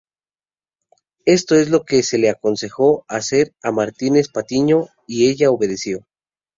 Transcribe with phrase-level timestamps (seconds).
[1.27, 6.07] Esto es lo que se le aconsejó hacer a Martínez Patiño, y ella obedeció.